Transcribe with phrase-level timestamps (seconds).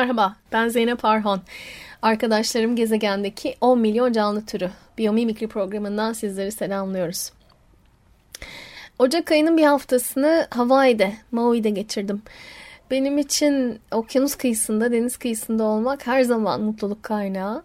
[0.00, 1.40] Merhaba, ben Zeynep Arhon.
[2.02, 7.32] Arkadaşlarım gezegendeki 10 milyon canlı türü biyomimikri programından sizleri selamlıyoruz.
[8.98, 12.22] Ocak ayının bir haftasını Hawaii'de, Maui'de geçirdim.
[12.90, 17.62] Benim için okyanus kıyısında, deniz kıyısında olmak her zaman mutluluk kaynağı.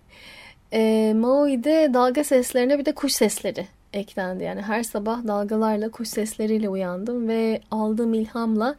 [0.74, 4.44] E, Maui'de dalga seslerine bir de kuş sesleri eklendi.
[4.44, 8.76] Yani her sabah dalgalarla, kuş sesleriyle uyandım ve aldığım ilhamla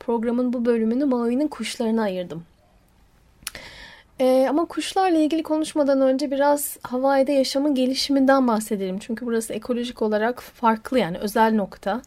[0.00, 2.44] programın bu bölümünü Maui'nin kuşlarına ayırdım.
[4.20, 8.98] Ee, ama kuşlarla ilgili konuşmadan önce biraz Hawaii'de yaşamın gelişiminden bahsedelim.
[8.98, 12.02] Çünkü burası ekolojik olarak farklı yani özel nokta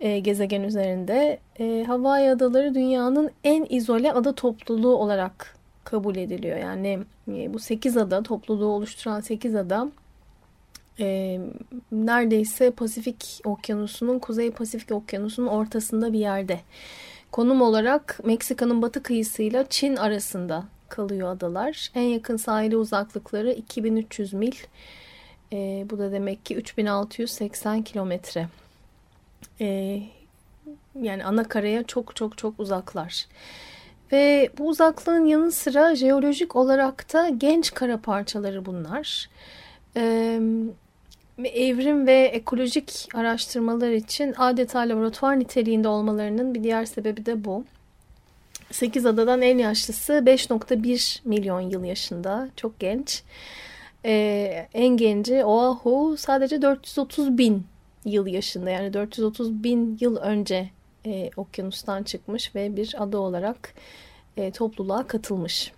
[0.00, 1.38] e, gezegen üzerinde.
[1.58, 6.58] E, Hawaii adaları dünyanın en izole ada topluluğu olarak kabul ediliyor.
[6.58, 9.88] Yani e, bu 8 ada topluluğu oluşturan 8 ada
[11.00, 11.38] e,
[11.92, 16.60] neredeyse Pasifik Okyanusu'nun, Kuzey Pasifik Okyanusu'nun ortasında bir yerde.
[17.32, 21.90] Konum olarak Meksika'nın batı kıyısıyla Çin arasında kalıyor adalar.
[21.94, 24.54] En yakın sahile uzaklıkları 2300 mil.
[25.52, 28.48] E, bu da demek ki 3680 kilometre.
[29.60, 30.00] E,
[31.02, 33.26] yani ana karaya çok çok çok uzaklar.
[34.12, 39.28] Ve bu uzaklığın yanı sıra jeolojik olarak da genç kara parçaları bunlar.
[39.96, 40.40] Ee,
[41.44, 47.64] evrim ve ekolojik araştırmalar için adeta laboratuvar niteliğinde olmalarının bir diğer sebebi de bu.
[48.70, 52.48] 8 adadan en yaşlısı 5.1 milyon yıl yaşında.
[52.56, 53.22] Çok genç.
[54.04, 57.66] Ee, en genci Oahu sadece 430 bin
[58.04, 58.70] yıl yaşında.
[58.70, 60.70] Yani 430 bin yıl önce
[61.06, 63.74] e, okyanustan çıkmış ve bir ada olarak
[64.36, 65.72] e, topluluğa katılmış.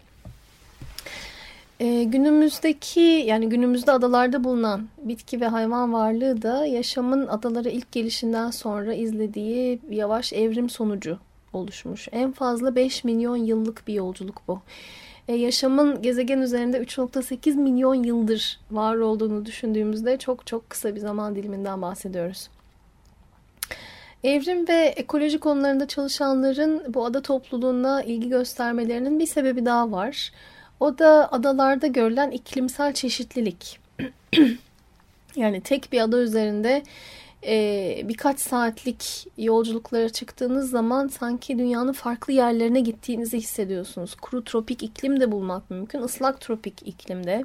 [1.80, 8.50] E, günümüzdeki yani günümüzde adalarda bulunan bitki ve hayvan varlığı da yaşamın adalara ilk gelişinden
[8.50, 11.18] sonra izlediği yavaş evrim sonucu
[11.52, 12.08] oluşmuş.
[12.12, 14.60] En fazla 5 milyon yıllık bir yolculuk bu.
[15.28, 21.34] E, yaşamın gezegen üzerinde 3.8 milyon yıldır var olduğunu düşündüğümüzde çok çok kısa bir zaman
[21.34, 22.48] diliminden bahsediyoruz.
[24.24, 30.32] Evrim ve ekoloji konularında çalışanların bu ada topluluğuna ilgi göstermelerinin bir sebebi daha var.
[30.80, 33.80] O da adalarda görülen iklimsel çeşitlilik.
[35.36, 36.82] yani tek bir ada üzerinde
[37.46, 44.14] e, birkaç saatlik yolculuklara çıktığınız zaman sanki dünyanın farklı yerlerine gittiğinizi hissediyorsunuz.
[44.14, 47.44] Kuru tropik iklim de bulmak mümkün, ıslak tropik iklimde.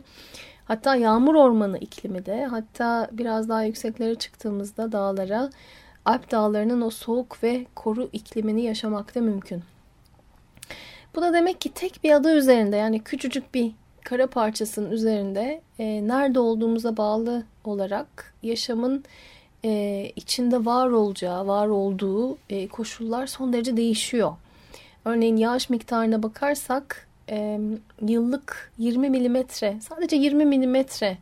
[0.65, 5.49] Hatta yağmur ormanı iklimi de, hatta biraz daha yükseklere çıktığımızda dağlara,
[6.07, 9.63] Alp dağlarının o soğuk ve koru iklimini yaşamak da mümkün.
[11.15, 13.71] Bu da demek ki tek bir ada üzerinde yani küçücük bir
[14.03, 19.03] kara parçasının üzerinde e, nerede olduğumuza bağlı olarak yaşamın
[19.67, 24.35] e, içinde var olacağı, var olduğu e, koşullar son derece değişiyor.
[25.05, 27.59] Örneğin yağış miktarına bakarsak e,
[28.01, 31.17] yıllık 20 milimetre, sadece 20 milimetre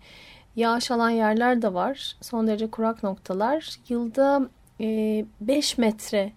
[0.55, 2.15] yağış alan yerler de var.
[2.21, 3.69] Son derece kurak noktalar.
[3.89, 4.49] Yılda
[4.81, 6.31] e, 5 metre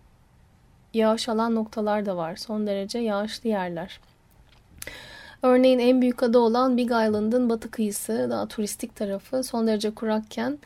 [0.94, 2.36] yağış alan noktalar da var.
[2.36, 4.00] Son derece yağışlı yerler.
[5.42, 10.58] Örneğin en büyük ada olan Big Island'ın batı kıyısı, daha turistik tarafı son derece kurakken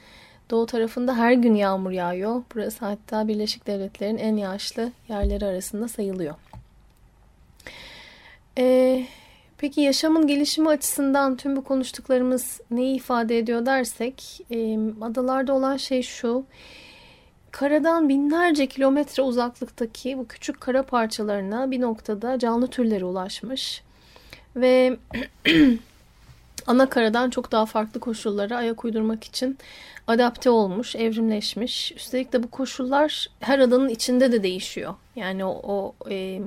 [0.50, 2.42] Doğu tarafında her gün yağmur yağıyor.
[2.54, 6.34] Burası hatta Birleşik Devletler'in en yağışlı yerleri arasında sayılıyor.
[8.58, 9.06] Ee,
[9.58, 16.02] peki yaşamın gelişimi açısından tüm bu konuştuklarımız neyi ifade ediyor dersek, e, adalarda olan şey
[16.02, 16.44] şu.
[17.50, 23.82] Karadan binlerce kilometre uzaklıktaki bu küçük kara parçalarına bir noktada canlı türleri ulaşmış.
[24.56, 24.96] Ve
[26.66, 29.58] ana karadan çok daha farklı koşullara ayak uydurmak için
[30.06, 31.92] adapte olmuş, evrimleşmiş.
[31.92, 34.94] Üstelik de bu koşullar her adanın içinde de değişiyor.
[35.16, 36.40] Yani o, o e,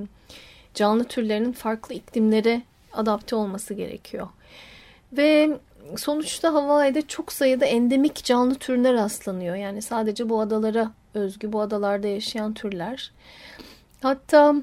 [0.74, 4.28] canlı türlerinin farklı iklimlere adapte olması gerekiyor.
[5.12, 5.58] Ve
[5.96, 9.56] sonuçta Hawaii'de çok sayıda endemik canlı türüne rastlanıyor.
[9.56, 13.12] Yani sadece bu adalara özgü, bu adalarda yaşayan türler.
[14.02, 14.54] Hatta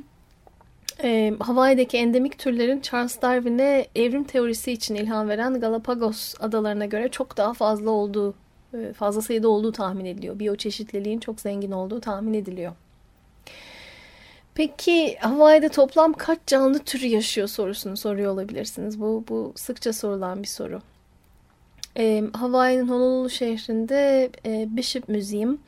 [1.03, 7.37] e, Hawaii'deki endemik türlerin Charles Darwin'e evrim teorisi için ilham veren Galapagos adalarına göre çok
[7.37, 8.33] daha fazla olduğu
[8.73, 10.39] e, fazla sayıda olduğu tahmin ediliyor.
[10.39, 12.73] Biyoçeşitliliğin çok zengin olduğu tahmin ediliyor.
[14.55, 18.99] Peki Hawaii'de toplam kaç canlı türü yaşıyor sorusunu soruyor olabilirsiniz.
[18.99, 20.81] Bu, bu sıkça sorulan bir soru.
[21.97, 25.59] E, Hawaii'nin Honolulu şehrinde e, Bishop Museum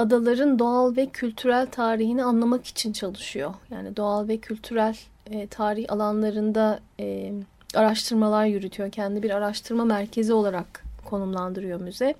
[0.00, 3.54] adaların doğal ve kültürel tarihini anlamak için çalışıyor.
[3.70, 4.96] Yani doğal ve kültürel
[5.30, 7.32] e, tarih alanlarında e,
[7.74, 8.90] araştırmalar yürütüyor.
[8.90, 12.14] Kendi bir araştırma merkezi olarak konumlandırıyor müze.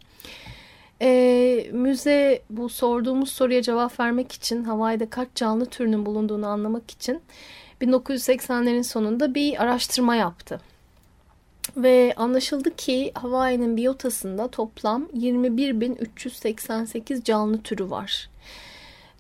[1.03, 7.21] E, müze bu sorduğumuz soruya cevap vermek için Hawaii'de kaç canlı türünün bulunduğunu anlamak için
[7.83, 10.61] 1980'lerin sonunda bir araştırma yaptı.
[11.77, 18.31] Ve anlaşıldı ki Hawaii'nin biyotasında toplam 21.388 canlı türü var.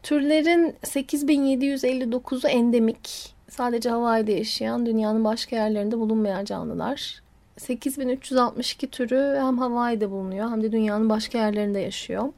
[0.02, 7.22] Türlerin 8.759'u endemik, sadece Hawaii'de yaşayan, dünyanın başka yerlerinde bulunmayan canlılar.
[7.58, 12.32] 8362 türü hem Hawaii'de bulunuyor hem de dünyanın başka yerlerinde yaşıyor.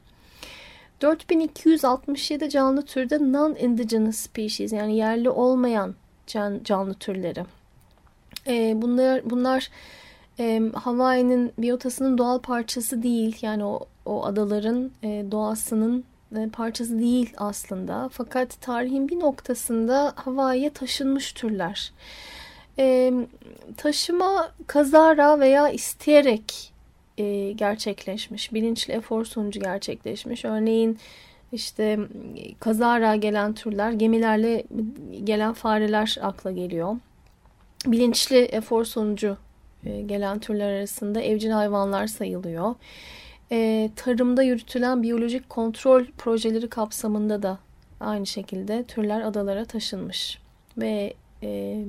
[1.03, 5.95] 4267 canlı türde non-indigenous species yani yerli olmayan
[6.27, 7.45] can, canlı türleri.
[8.47, 9.71] Ee, bunlar bunlar
[10.41, 13.37] e, Hawaii'nin biyotasının doğal parçası değil.
[13.43, 16.05] Yani o, o adaların e, doğasının
[16.37, 18.09] e, parçası değil aslında.
[18.13, 21.93] Fakat tarihin bir noktasında Hawaii'ye taşınmış türler.
[22.79, 23.13] E,
[23.77, 26.73] taşıma kazara veya isteyerek
[27.19, 28.53] e, gerçekleşmiş.
[28.53, 30.45] Bilinçli efor sonucu gerçekleşmiş.
[30.45, 30.99] Örneğin
[31.53, 31.99] işte
[32.61, 34.65] kazara gelen türler, gemilerle
[35.25, 36.97] gelen fareler akla geliyor.
[37.87, 39.37] Bilinçli efor sonucu
[39.85, 42.75] gelen türler arasında evcil hayvanlar sayılıyor.
[43.53, 47.59] E, tarımda yürütülen biyolojik kontrol projeleri kapsamında da
[48.01, 50.39] aynı şekilde türler adalara taşınmış
[50.79, 51.83] ve e,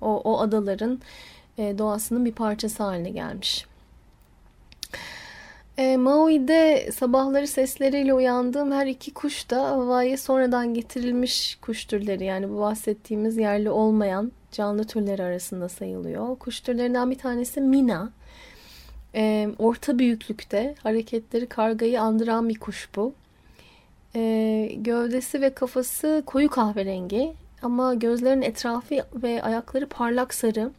[0.00, 1.00] o, o adaların
[1.58, 3.66] doğasının bir parçası haline gelmiş.
[5.78, 12.24] E, Maui'de sabahları sesleriyle uyandığım her iki kuş da Hawaii'ye sonradan getirilmiş kuş türleri.
[12.24, 16.38] Yani bu bahsettiğimiz yerli olmayan canlı türleri arasında sayılıyor.
[16.38, 18.10] Kuş türlerinden bir tanesi Mina.
[19.14, 23.14] E, orta büyüklükte hareketleri kargayı andıran bir kuş bu.
[24.14, 30.70] E, gövdesi ve kafası koyu kahverengi ama gözlerin etrafı ve ayakları parlak sarı.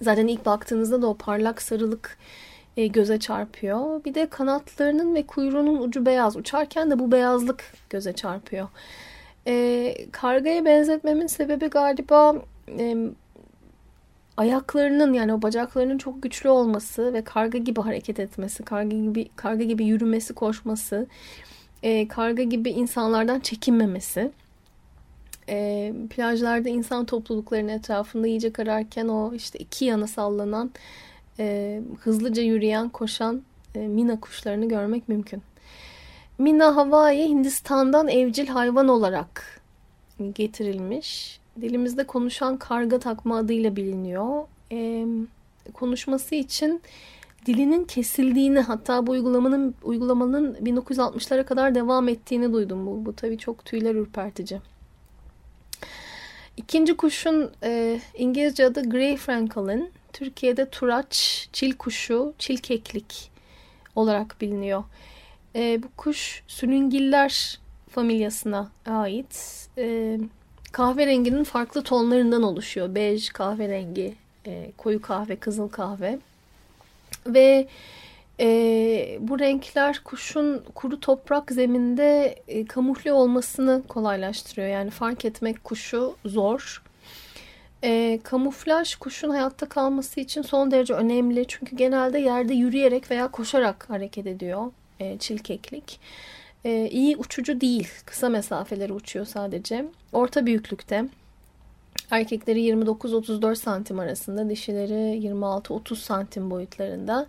[0.00, 2.18] Zaten ilk baktığınızda da o parlak sarılık
[2.76, 4.04] e, göze çarpıyor.
[4.04, 6.36] Bir de kanatlarının ve kuyruğunun ucu beyaz.
[6.36, 8.68] Uçarken de bu beyazlık göze çarpıyor.
[9.46, 12.34] E, kargaya benzetmemin sebebi galiba
[12.78, 12.96] e,
[14.36, 19.64] ayaklarının yani o bacaklarının çok güçlü olması ve karga gibi hareket etmesi, karga gibi karga
[19.64, 21.06] gibi yürümesi, koşması,
[21.82, 24.30] e, karga gibi insanlardan çekinmemesi.
[25.48, 30.70] E, plajlarda insan topluluklarının etrafında yiyecek ararken o işte iki yana sallanan,
[31.38, 33.42] e, hızlıca yürüyen, koşan
[33.74, 35.42] e, mina kuşlarını görmek mümkün.
[36.38, 39.60] Mina Hawaii Hindistan'dan evcil hayvan olarak
[40.34, 44.44] getirilmiş dilimizde konuşan karga takma adıyla biliniyor.
[44.72, 45.06] E,
[45.72, 46.82] konuşması için
[47.46, 52.86] dilinin kesildiğini hatta bu uygulamanın uygulamanın 1960'lara kadar devam ettiğini duydum.
[52.86, 54.60] Bu, bu tabii çok tüyler ürpertici.
[56.56, 59.90] İkinci kuşun e, İngilizce adı Grey Francolin.
[60.12, 63.30] Türkiye'de turaç, çil kuşu, çil keklik
[63.94, 64.84] olarak biliniyor.
[65.56, 69.68] E, bu kuş sülüngiller familyasına ait.
[69.78, 70.18] E,
[70.72, 72.94] kahverenginin farklı tonlarından oluşuyor.
[72.94, 74.14] Bej, kahverengi,
[74.46, 76.18] e, koyu kahve, kızıl kahve.
[77.26, 77.66] Ve
[78.40, 84.68] e, bu renkler kuşun kuru toprak zeminde e, kamufle olmasını kolaylaştırıyor.
[84.68, 86.82] Yani fark etmek kuşu zor.
[87.84, 91.44] E, kamuflaj kuşun hayatta kalması için son derece önemli.
[91.48, 96.00] Çünkü genelde yerde yürüyerek veya koşarak hareket ediyor e, çilkeklik
[96.68, 97.88] e, iyi uçucu değil.
[98.06, 99.84] Kısa mesafeleri uçuyor sadece.
[100.12, 101.04] Orta büyüklükte.
[102.10, 107.26] Erkekleri 29-34 santim arasında, dişileri 26-30 santim boyutlarında.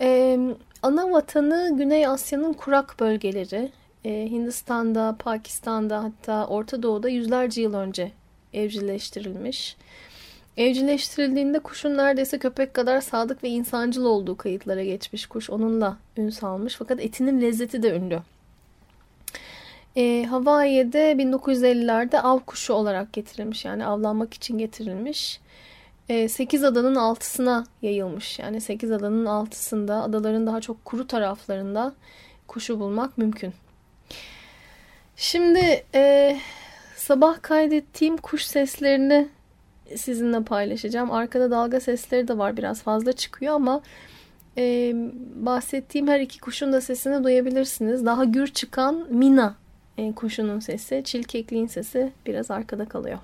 [0.00, 0.38] Ee,
[0.82, 3.72] ana vatanı Güney Asya'nın kurak bölgeleri.
[4.04, 8.12] Ee, Hindistan'da, Pakistan'da hatta Orta Doğu'da yüzlerce yıl önce
[8.54, 9.76] evcilleştirilmiş.
[10.56, 15.50] Evcilleştirildiğinde kuşun neredeyse köpek kadar sadık ve insancıl olduğu kayıtlara geçmiş kuş.
[15.50, 18.20] Onunla ün salmış fakat etinin lezzeti de ünlü.
[19.96, 23.64] E, Hawaii'de 1950'lerde av kuşu olarak getirilmiş.
[23.64, 25.40] Yani avlanmak için getirilmiş.
[26.08, 28.38] E, 8 adanın altısına yayılmış.
[28.38, 31.94] Yani 8 adanın altısında adaların daha çok kuru taraflarında
[32.48, 33.52] kuşu bulmak mümkün.
[35.16, 36.36] Şimdi e,
[36.96, 39.28] sabah kaydettiğim kuş seslerini
[39.96, 41.10] sizinle paylaşacağım.
[41.10, 43.80] Arkada dalga sesleri de var biraz fazla çıkıyor ama
[44.58, 44.92] e,
[45.34, 48.06] bahsettiğim her iki kuşun da sesini duyabilirsiniz.
[48.06, 49.59] Daha gür çıkan Mina
[50.12, 53.18] kuşunun sesi, çilkekliğin sesi biraz arkada kalıyor.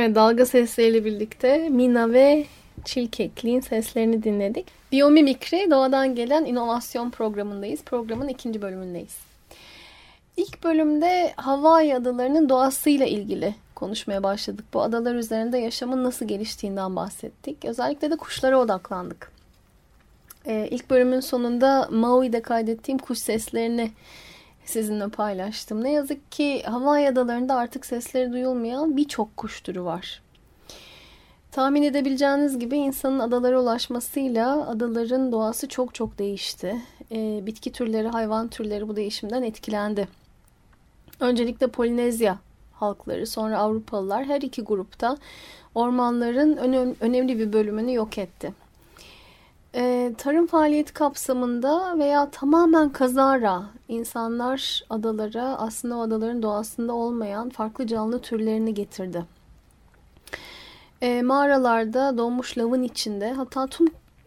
[0.00, 2.46] Evet, dalga sesleriyle birlikte Mina ve
[2.84, 4.66] Çilkekliğin seslerini dinledik.
[4.92, 7.82] Biyomimikri doğadan gelen inovasyon programındayız.
[7.82, 9.16] Programın ikinci bölümündeyiz.
[10.36, 14.64] İlk bölümde Hawaii adalarının doğasıyla ilgili konuşmaya başladık.
[14.74, 17.64] Bu adalar üzerinde yaşamın nasıl geliştiğinden bahsettik.
[17.64, 19.32] Özellikle de kuşlara odaklandık.
[20.46, 23.90] Ee, ilk bölümün sonunda Maui'de kaydettiğim kuş seslerini
[24.70, 25.84] sizinle paylaştım.
[25.84, 30.22] Ne yazık ki Hawaii adalarında artık sesleri duyulmayan birçok kuş türü var.
[31.50, 36.76] Tahmin edebileceğiniz gibi insanın adalara ulaşmasıyla adaların doğası çok çok değişti.
[37.12, 40.08] E, bitki türleri, hayvan türleri bu değişimden etkilendi.
[41.20, 42.38] Öncelikle Polinezya
[42.72, 45.16] halkları, sonra Avrupalılar her iki grupta
[45.74, 48.52] ormanların önem, önemli bir bölümünü yok etti.
[49.74, 57.86] E, tarım faaliyeti kapsamında veya tamamen kazara insanlar adalara aslında o adaların doğasında olmayan farklı
[57.86, 59.24] canlı türlerini getirdi.
[61.02, 63.86] E, mağaralarda donmuş lavın içinde hatta tüm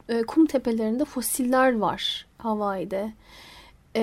[0.09, 3.13] e, kum tepelerinde fosiller var Hawaii'de.
[3.95, 4.01] E,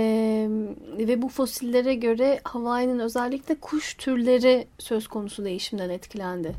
[0.98, 6.54] ve bu fosillere göre Hawaii'nin özellikle kuş türleri söz konusu değişimden etkilendi.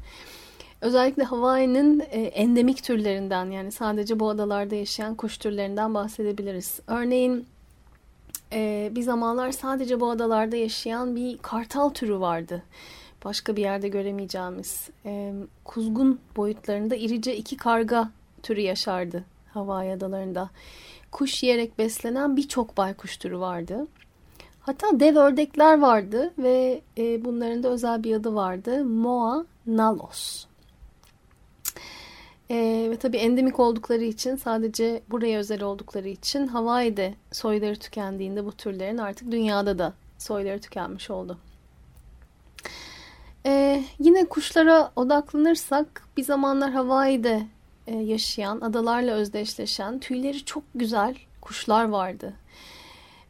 [0.81, 6.79] Özellikle Hawaii'nin e, endemik türlerinden yani sadece bu adalarda yaşayan kuş türlerinden bahsedebiliriz.
[6.87, 7.45] Örneğin
[8.53, 12.63] e, bir zamanlar sadece bu adalarda yaşayan bir kartal türü vardı.
[13.25, 14.89] Başka bir yerde göremeyeceğimiz.
[15.05, 15.33] E,
[15.63, 18.09] kuzgun boyutlarında irice iki karga
[18.43, 19.23] türü yaşardı
[19.53, 20.49] Hawaii adalarında.
[21.11, 23.87] Kuş yiyerek beslenen birçok baykuş türü vardı.
[24.59, 28.85] Hatta dev ördekler vardı ve bunların da özel bir adı vardı.
[28.85, 30.50] Moa nalos.
[32.51, 38.51] E, ve tabii endemik oldukları için sadece buraya özel oldukları için Hawaii'de soyları tükendiğinde bu
[38.51, 41.37] türlerin artık dünyada da soyları tükenmiş oldu.
[43.45, 47.41] E, yine kuşlara odaklanırsak bir zamanlar Hawaii'de
[47.87, 52.33] e, yaşayan, adalarla özdeşleşen, tüyleri çok güzel kuşlar vardı.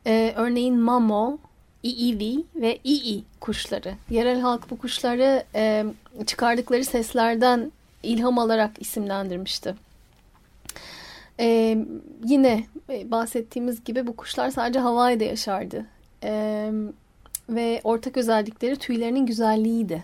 [0.06, 1.38] E, örneğin mamo,
[1.84, 3.94] iivi ve ii kuşları.
[4.10, 5.86] Yerel halk bu kuşları e,
[6.26, 7.72] çıkardıkları seslerden
[8.04, 9.76] ilham alarak isimlendirmişti.
[11.40, 11.78] Ee,
[12.26, 15.86] yine bahsettiğimiz gibi bu kuşlar sadece Hawaii'de yaşardı.
[16.24, 16.72] Ee,
[17.50, 20.04] ve ortak özellikleri tüylerinin güzelliğiydi.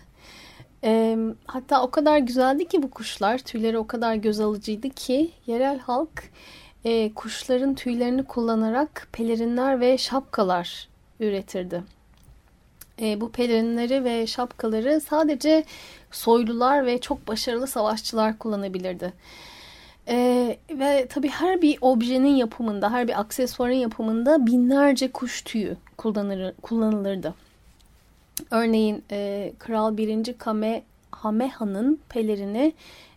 [0.84, 5.80] Ee, hatta o kadar güzeldi ki bu kuşlar, tüyleri o kadar göz alıcıydı ki yerel
[5.80, 6.24] halk
[6.86, 10.88] e, kuşların tüylerini kullanarak pelerinler ve şapkalar
[11.20, 11.84] üretirdi.
[13.02, 15.64] E, bu pelerinleri ve şapkaları sadece
[16.12, 19.14] soylular ve çok başarılı savaşçılar kullanabilirdi.
[20.08, 26.54] Ee, ve tabii her bir objenin yapımında, her bir aksesuarın yapımında binlerce kuş tüyü kullanır,
[26.62, 27.34] kullanılırdı.
[28.52, 30.38] Örneğin e, Kral 1.
[30.38, 32.74] Kamehameha'nın pelerini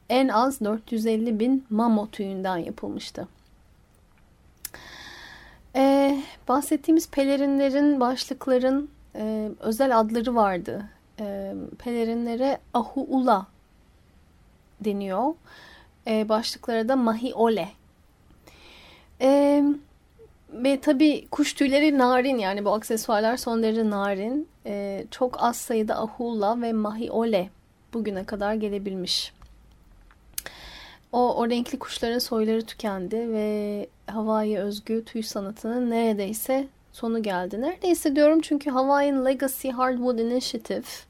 [0.09, 3.29] en az 450 bin mamo tüyünden yapılmıştı.
[5.77, 10.85] Ee, bahsettiğimiz pelerinlerin, başlıkların e, özel adları vardı
[11.21, 13.47] e, pelerinlere ahuula
[14.81, 15.35] deniyor.
[16.07, 17.69] E, başlıklara da mahiole.
[19.21, 19.63] E,
[20.53, 24.49] ve tabi kuş tüyleri narin yani bu aksesuarlar son derece narin.
[24.67, 27.51] E, çok az sayıda ahulla ve mahiole
[27.95, 29.33] bugüne kadar gelebilmiş.
[31.13, 37.61] O, o renkli kuşların soyları tükendi ve Hawaii'ye özgü tüy sanatının neredeyse sonu geldi.
[37.61, 41.10] Neredeyse diyorum çünkü Hawaiian Legacy Hardwood Initiative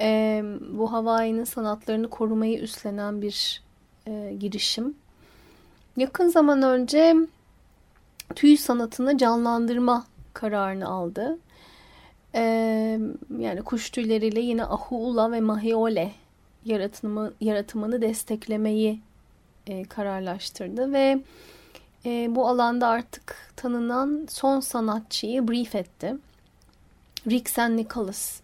[0.00, 3.62] e, bu Hawaii'nin sanatlarını korumayı üstlenen bir
[4.06, 4.94] e, girişim.
[5.96, 7.14] Yakın zaman önce
[8.34, 11.38] tüy sanatını canlandırma kararını aldı.
[12.34, 12.42] E,
[13.38, 16.12] yani kuş tüyleriyle yine ahuula ve mahiole
[16.64, 19.00] yaratımı, yaratımını desteklemeyi
[19.66, 21.18] e, kararlaştırdı ve
[22.04, 26.16] e, bu alanda artık tanınan son sanatçıyı brief etti.
[27.30, 28.40] Rick San Nicholas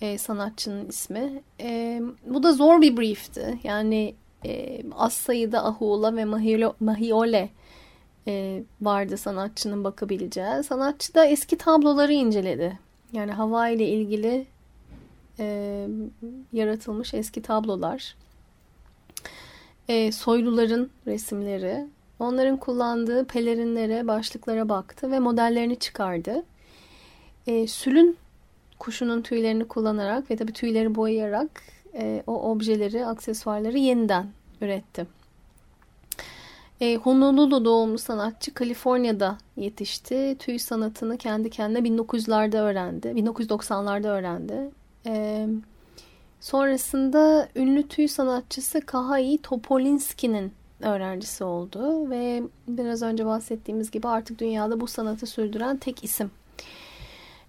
[0.00, 1.42] e, sanatçının ismi.
[1.60, 3.58] E, bu da zor bir briefti.
[3.64, 4.14] Yani
[4.44, 7.50] e, az sayıda ahula ve mahiole, mahiole
[8.26, 10.62] e, vardı sanatçının bakabileceği.
[10.62, 12.78] Sanatçı da eski tabloları inceledi.
[13.12, 14.46] Yani hava ile ilgili
[15.38, 15.86] e,
[16.52, 18.16] yaratılmış eski tablolar.
[19.88, 21.86] E, soyluların resimleri.
[22.18, 26.44] Onların kullandığı pelerinlere, başlıklara baktı ve modellerini çıkardı.
[27.46, 28.16] E, sülün
[28.78, 31.62] kuşunun tüylerini kullanarak ve tabii tüyleri boyayarak
[31.94, 34.26] e, o objeleri, aksesuarları yeniden
[34.60, 35.06] üretti.
[36.80, 40.36] E, Honolulu doğumlu sanatçı Kaliforniya'da yetişti.
[40.38, 43.08] Tüy sanatını kendi kendine 1900'lerde öğrendi.
[43.08, 44.70] 1990'larda öğrendi.
[45.06, 45.46] E,
[46.40, 54.80] sonrasında ünlü tüy sanatçısı Kahai Topolinski'nin öğrencisi oldu ve biraz önce bahsettiğimiz gibi artık dünyada
[54.80, 56.30] bu sanatı sürdüren tek isim.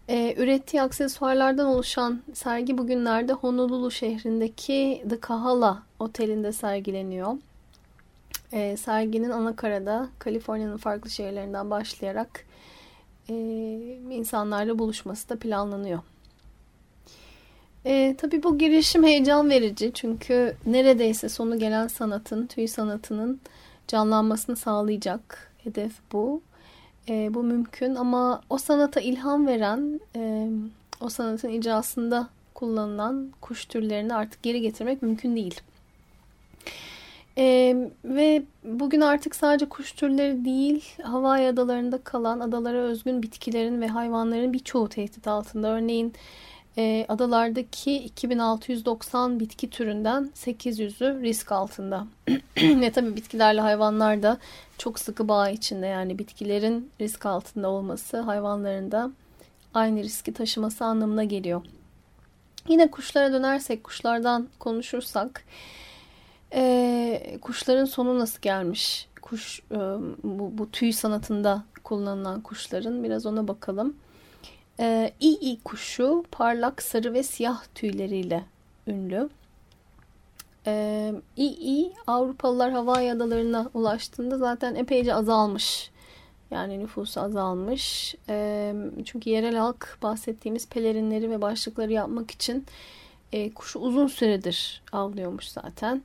[0.10, 7.38] Ee, ürettiği aksesuarlardan oluşan sergi bugünlerde Honolulu şehrindeki The Kahala Oteli'nde sergileniyor.
[8.54, 12.46] Ee, serginin anakarada Kaliforniya'nın farklı şehirlerinden başlayarak
[13.30, 13.34] e,
[14.10, 16.00] insanlarla buluşması da planlanıyor.
[17.86, 23.42] E, tabii bu girişim heyecan verici çünkü neredeyse sonu gelen sanatın, tüy sanatının
[23.88, 26.42] canlanmasını sağlayacak hedef bu.
[27.10, 30.50] E, bu mümkün ama o sanata ilham veren, e,
[31.02, 35.62] o sanatın icrasında kullanılan kuş türlerini artık geri getirmek mümkün değil.
[37.38, 37.76] E,
[38.06, 44.54] ve bugün artık sadece kuş türleri değil, Hawaii adalarında kalan adalara özgün bitkilerin ve hayvanların
[44.54, 45.68] birçoğu tehdit altında.
[45.68, 46.14] Örneğin
[46.78, 52.08] e, adalardaki 2690 bitki türünden 800'ü risk altında.
[52.58, 54.38] Ve tabii bitkilerle hayvanlar da
[54.78, 59.12] çok sıkı bağ içinde yani bitkilerin risk altında olması hayvanların da
[59.74, 61.62] aynı riski taşıması anlamına geliyor.
[62.68, 65.44] Yine kuşlara dönersek, kuşlardan konuşursak
[66.54, 69.08] e, kuşların sonu nasıl gelmiş?
[69.22, 69.78] Kuş e,
[70.24, 73.96] bu, bu tüy sanatında kullanılan kuşların biraz ona bakalım.
[74.80, 78.44] Ee, İyi kuşu parlak sarı ve siyah tüyleriyle
[78.88, 79.30] ünlü.
[80.68, 85.92] Ee, İyi Avrupalılar Hawaii adalarına ulaştığında zaten epeyce azalmış.
[86.52, 88.16] Yani nüfusu azalmış.
[88.30, 92.66] Ee, çünkü yerel halk bahsettiğimiz pelerinleri ve başlıkları yapmak için
[93.34, 96.02] e, kuşu uzun süredir avlıyormuş zaten.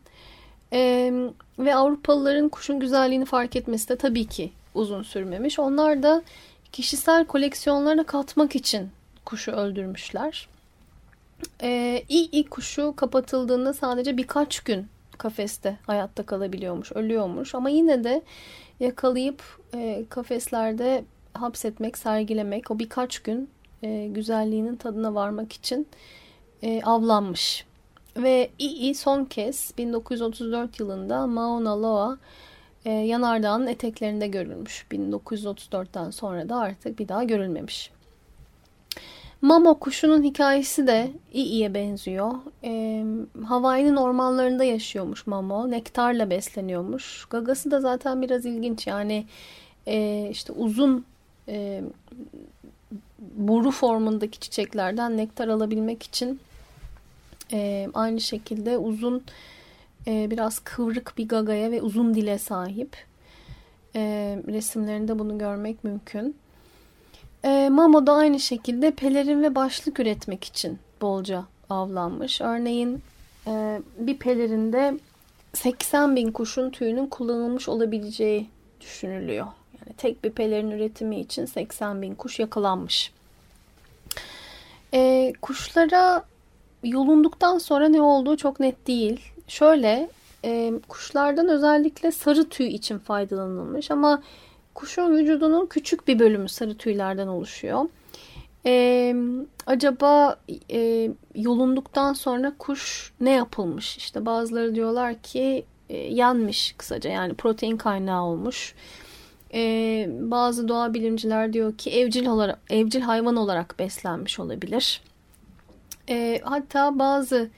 [0.72, 1.12] Ee,
[1.58, 5.58] ve Avrupalıların kuşun güzelliğini fark etmesi de tabii ki uzun sürmemiş.
[5.58, 6.22] Onlar da
[6.74, 8.90] kişisel koleksiyonlarına katmak için
[9.24, 10.48] kuşu öldürmüşler.
[11.62, 14.86] Ee, iyi kuşu kapatıldığında sadece birkaç gün
[15.18, 17.54] kafeste hayatta kalabiliyormuş, ölüyormuş.
[17.54, 18.22] Ama yine de
[18.80, 19.42] yakalayıp
[19.74, 23.50] e, kafeslerde hapsetmek, sergilemek, o birkaç gün
[23.82, 25.88] e, güzelliğinin tadına varmak için
[26.62, 27.66] e, avlanmış.
[28.16, 32.18] Ve İyi son kez 1934 yılında Mauna Loa
[32.84, 34.86] e, yanardağın eteklerinde görülmüş.
[34.92, 37.90] 1934'ten sonra da artık bir daha görülmemiş.
[39.42, 42.32] Mamo kuşunun hikayesi de iyiye benziyor.
[42.64, 43.04] E,
[43.44, 45.70] Hawaii'nin ormanlarında yaşıyormuş Mamo.
[45.70, 47.24] Nektarla besleniyormuş.
[47.30, 48.86] Gagası da zaten biraz ilginç.
[48.86, 49.26] Yani
[49.86, 51.04] e, işte uzun
[51.48, 51.82] e,
[53.18, 56.40] boru formundaki çiçeklerden nektar alabilmek için
[57.52, 59.22] e, aynı şekilde uzun
[60.06, 62.96] e, biraz kıvrık bir gagaya ve uzun dile sahip.
[63.96, 64.00] E,
[64.46, 66.36] resimlerinde bunu görmek mümkün.
[67.44, 72.40] E, Mamo da aynı şekilde pelerin ve başlık üretmek için bolca avlanmış.
[72.40, 73.02] Örneğin
[73.46, 74.94] e, bir pelerinde
[75.52, 78.48] 80 bin kuşun tüyünün kullanılmış olabileceği
[78.80, 79.46] düşünülüyor.
[79.80, 83.12] Yani tek bir pelerin üretimi için 80 bin kuş yakalanmış.
[85.42, 86.24] Kuşlara
[86.84, 89.20] yolunduktan sonra ne olduğu çok net değil.
[89.48, 90.08] Şöyle
[90.44, 94.22] e, kuşlardan özellikle sarı tüy için faydalanılmış ama
[94.74, 97.84] kuşun vücudunun küçük bir bölümü sarı tüylerden oluşuyor.
[98.66, 99.14] E,
[99.66, 100.36] acaba
[100.70, 103.96] e, yolunduktan sonra kuş ne yapılmış?
[103.96, 108.74] İşte bazıları diyorlar ki e, yenmiş kısaca yani protein kaynağı olmuş.
[109.54, 115.02] E, bazı doğa bilimciler diyor ki evcil olarak evcil hayvan olarak beslenmiş olabilir.
[116.08, 117.50] E, hatta bazı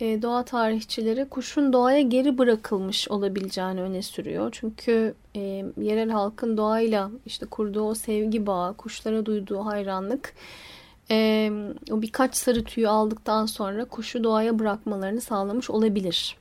[0.00, 4.48] e, doğa tarihçileri kuşun doğaya geri bırakılmış olabileceğini öne sürüyor.
[4.52, 5.40] Çünkü e,
[5.80, 10.34] yerel halkın doğayla işte kurduğu o sevgi bağı, kuşlara duyduğu hayranlık
[11.10, 11.50] e,
[11.90, 16.36] o birkaç sarı tüyü aldıktan sonra kuşu doğaya bırakmalarını sağlamış olabilir.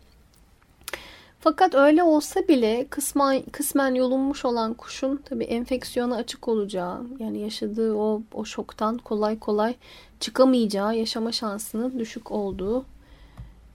[1.39, 7.93] Fakat öyle olsa bile kısmen, kısmen yolunmuş olan kuşun tabii enfeksiyona açık olacağı yani yaşadığı
[7.95, 9.75] o, o şoktan kolay kolay
[10.19, 12.85] çıkamayacağı yaşama şansının düşük olduğu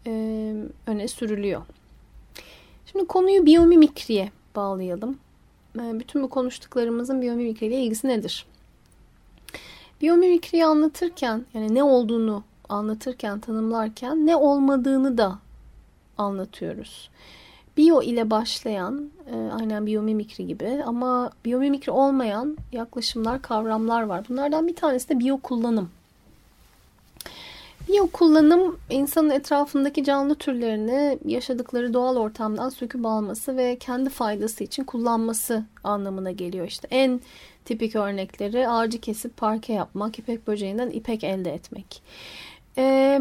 [0.06, 0.54] e,
[0.87, 1.62] öne sürülüyor.
[2.87, 5.18] Şimdi konuyu biyomimikriye bağlayalım.
[5.78, 8.46] E, bütün bu konuştuklarımızın biyomimikriyle ilgisi nedir?
[10.02, 15.38] Biyomimikriyi anlatırken yani ne olduğunu anlatırken, tanımlarken ne olmadığını da
[16.18, 17.11] anlatıyoruz.
[17.76, 24.24] Biyo ile başlayan, e, aynen biyomimikri gibi ama biyomimikri olmayan yaklaşımlar, kavramlar var.
[24.28, 25.40] Bunlardan bir tanesi de biyo
[27.88, 27.92] kullanım.
[27.92, 34.85] Biyo kullanım insanın etrafındaki canlı türlerini yaşadıkları doğal ortamdan söküp alması ve kendi faydası için
[34.85, 36.66] kullanması anlamına geliyor.
[36.66, 37.20] İşte en
[37.64, 42.03] tipik örnekleri ağacı kesip parke yapmak, ipek böceğinden ipek elde etmek.
[42.79, 43.20] Ee,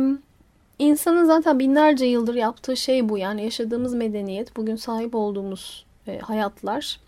[0.79, 3.17] insanın zaten binlerce yıldır yaptığı şey bu.
[3.17, 6.99] Yani yaşadığımız medeniyet, bugün sahip olduğumuz e, hayatlar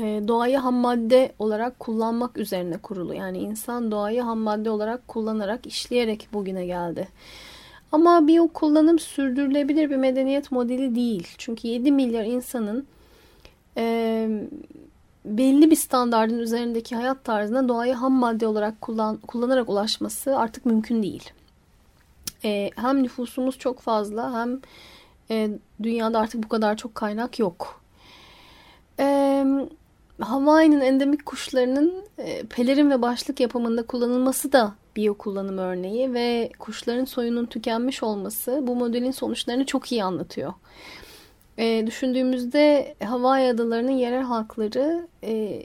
[0.00, 3.14] doğayı ham madde olarak kullanmak üzerine kurulu.
[3.14, 7.08] Yani insan doğayı ham madde olarak kullanarak, işleyerek bugüne geldi.
[7.92, 11.28] Ama biyo kullanım sürdürülebilir bir medeniyet modeli değil.
[11.38, 12.86] Çünkü 7 milyar insanın
[13.76, 14.28] e,
[15.24, 21.02] belli bir standardın üzerindeki hayat tarzına doğayı ham madde olarak kullan, kullanarak ulaşması artık mümkün
[21.02, 21.30] değil.
[22.44, 24.60] E, hem nüfusumuz çok fazla hem
[25.30, 25.50] e,
[25.82, 27.80] dünyada artık bu kadar çok kaynak yok.
[29.00, 29.44] E,
[30.24, 37.04] Hawaii'nin endemik kuşlarının e, pelerin ve başlık yapımında kullanılması da biyo kullanım örneği ve kuşların
[37.04, 40.52] soyunun tükenmiş olması bu modelin sonuçlarını çok iyi anlatıyor.
[41.58, 45.62] E, düşündüğümüzde Hawaii adalarının yerel halkları e,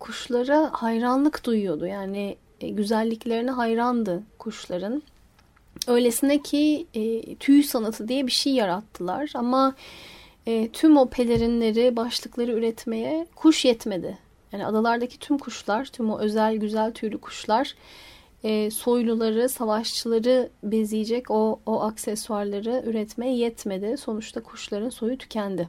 [0.00, 1.86] kuşlara hayranlık duyuyordu.
[1.86, 5.02] Yani e, güzelliklerine hayrandı kuşların.
[5.88, 9.74] Öylesine ki e, tüy sanatı diye bir şey yarattılar ama
[10.46, 14.18] e, tüm o pelerinleri, başlıkları üretmeye kuş yetmedi.
[14.52, 17.74] Yani adalardaki tüm kuşlar, tüm o özel güzel tüylü kuşlar
[18.44, 23.96] e, soyluları, savaşçıları bezeyecek o, o aksesuarları üretmeye yetmedi.
[23.96, 25.68] Sonuçta kuşların soyu tükendi.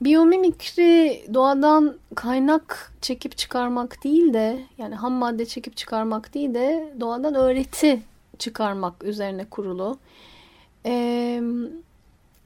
[0.00, 7.34] Biyomimikri doğadan kaynak çekip çıkarmak değil de yani ham madde çekip çıkarmak değil de doğadan
[7.34, 8.02] öğreti
[8.38, 9.98] çıkarmak üzerine kurulu.
[10.86, 11.42] Ee,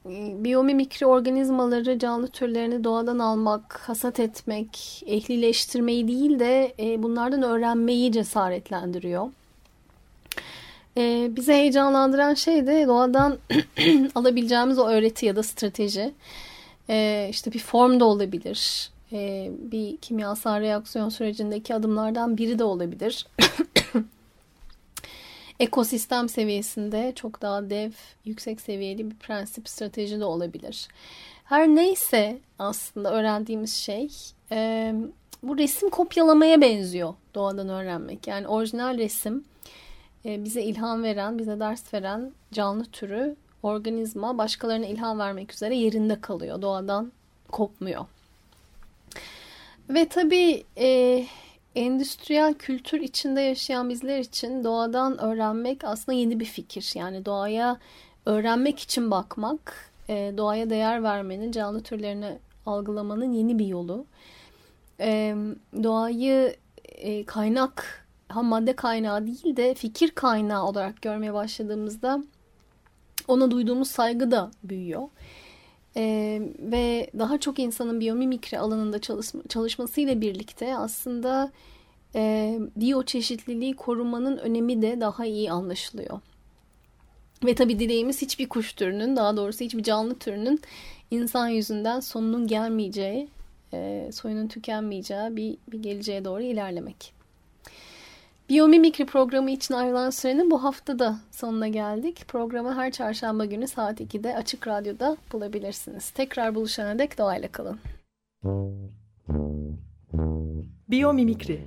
[0.05, 9.29] biyomimikri organizmaları, canlı türlerini doğadan almak, hasat etmek, ehlileştirmeyi değil de e, bunlardan öğrenmeyi cesaretlendiriyor.
[10.97, 13.37] E, bize heyecanlandıran şey de doğadan
[14.15, 16.13] alabileceğimiz o öğreti ya da strateji.
[16.89, 23.27] E, işte bir form da olabilir, e, bir kimyasal reaksiyon sürecindeki adımlardan biri de olabilir.
[25.59, 27.91] ekosistem seviyesinde çok daha dev,
[28.25, 30.87] yüksek seviyeli bir prensip, strateji de olabilir.
[31.45, 34.09] Her neyse aslında öğrendiğimiz şey
[34.51, 34.93] e,
[35.43, 38.27] bu resim kopyalamaya benziyor doğadan öğrenmek.
[38.27, 39.43] Yani orijinal resim
[40.25, 46.21] e, bize ilham veren, bize ders veren canlı türü, organizma başkalarına ilham vermek üzere yerinde
[46.21, 46.61] kalıyor.
[46.61, 47.11] Doğadan
[47.51, 48.05] kopmuyor.
[49.89, 51.25] Ve tabii e,
[51.75, 56.91] endüstriyel kültür içinde yaşayan bizler için doğadan öğrenmek aslında yeni bir fikir.
[56.95, 57.77] Yani doğaya
[58.25, 64.05] öğrenmek için bakmak, e, doğaya değer vermenin, canlı türlerini algılamanın yeni bir yolu.
[64.99, 65.35] E,
[65.83, 66.55] doğayı
[66.85, 72.23] e, kaynak, ham madde kaynağı değil de fikir kaynağı olarak görmeye başladığımızda
[73.27, 75.09] ona duyduğumuz saygı da büyüyor.
[75.97, 81.51] Ee, ve daha çok insanın biyomimikri alanında çalışma, çalışmasıyla birlikte aslında
[82.15, 86.19] e, biyoçeşitliliği korumanın önemi de daha iyi anlaşılıyor.
[87.45, 90.61] Ve tabi dileğimiz hiçbir kuş türünün daha doğrusu hiçbir canlı türünün
[91.11, 93.27] insan yüzünden sonunun gelmeyeceği,
[93.73, 97.18] e, soyunun tükenmeyeceği bir, bir geleceğe doğru ilerlemek.
[98.49, 102.25] Biyomimikri programı için ayrılan sürenin bu hafta da sonuna geldik.
[102.27, 106.09] Programı her çarşamba günü saat 2'de Açık Radyo'da bulabilirsiniz.
[106.09, 107.79] Tekrar buluşana dek doğayla kalın.
[110.89, 111.65] Biyomimikri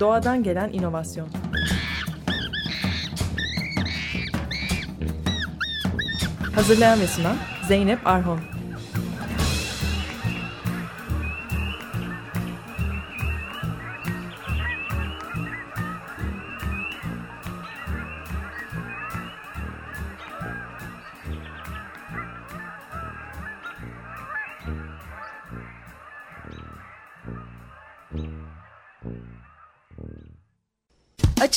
[0.00, 1.28] Doğadan gelen inovasyon
[6.54, 7.36] Hazırlayan ve sunan
[7.68, 8.55] Zeynep Arhon